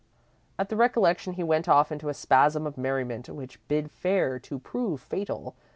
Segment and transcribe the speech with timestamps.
[0.57, 4.57] At the recollection he went off into a spasm of merriment which bid fair to
[4.57, 5.55] prove fatal.